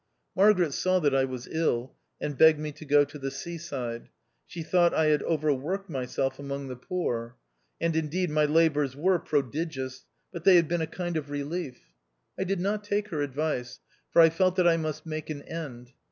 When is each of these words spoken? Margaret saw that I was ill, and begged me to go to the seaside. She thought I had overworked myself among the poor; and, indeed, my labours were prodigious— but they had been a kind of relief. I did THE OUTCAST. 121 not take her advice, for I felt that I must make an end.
Margaret 0.35 0.73
saw 0.73 0.97
that 1.01 1.13
I 1.13 1.25
was 1.25 1.45
ill, 1.47 1.93
and 2.19 2.35
begged 2.35 2.57
me 2.57 2.71
to 2.71 2.85
go 2.85 3.05
to 3.05 3.19
the 3.19 3.29
seaside. 3.29 4.09
She 4.47 4.63
thought 4.63 4.95
I 4.95 5.09
had 5.09 5.21
overworked 5.21 5.91
myself 5.91 6.39
among 6.39 6.69
the 6.69 6.75
poor; 6.75 7.37
and, 7.79 7.95
indeed, 7.95 8.31
my 8.31 8.45
labours 8.45 8.95
were 8.95 9.19
prodigious— 9.19 10.07
but 10.33 10.43
they 10.43 10.55
had 10.55 10.67
been 10.67 10.81
a 10.81 10.87
kind 10.87 11.17
of 11.17 11.29
relief. 11.29 11.93
I 12.35 12.45
did 12.45 12.57
THE 12.57 12.63
OUTCAST. 12.63 12.63
121 12.63 12.63
not 12.63 12.83
take 12.83 13.07
her 13.11 13.21
advice, 13.21 13.79
for 14.09 14.23
I 14.23 14.31
felt 14.35 14.55
that 14.55 14.67
I 14.67 14.75
must 14.77 15.05
make 15.05 15.29
an 15.29 15.43
end. 15.43 15.91